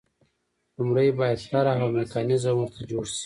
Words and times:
لومړی 0.77 1.09
باید 1.19 1.39
طرح 1.51 1.75
او 1.83 1.89
میکانیزم 1.97 2.55
ورته 2.57 2.81
جوړ 2.89 3.03
شي. 3.13 3.19